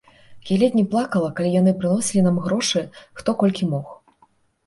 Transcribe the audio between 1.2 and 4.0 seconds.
калі яны прыносілі нам грошы, хто колькі мог.